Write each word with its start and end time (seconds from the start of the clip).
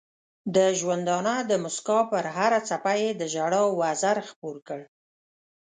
د 0.55 0.57
ژوندانه 0.79 1.35
د 1.49 1.51
مسکا 1.63 1.99
پر 2.11 2.25
هره 2.35 2.59
څپه 2.69 2.93
یې 3.01 3.09
د 3.19 3.21
ژړا 3.33 3.63
وزر 3.79 4.17
خپور 4.29 4.55
کړ. 4.67 4.81